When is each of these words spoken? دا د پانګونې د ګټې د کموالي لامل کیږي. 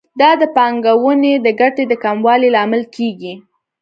دا 0.21 0.29
د 0.41 0.43
پانګونې 0.55 1.33
د 1.45 1.47
ګټې 1.61 1.83
د 1.87 1.93
کموالي 2.03 2.49
لامل 2.55 2.83
کیږي. 2.95 3.33